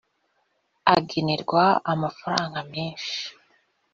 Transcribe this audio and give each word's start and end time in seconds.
agenerwa 0.95 1.63
amafaranga 1.93 2.59
menshi 2.73 3.19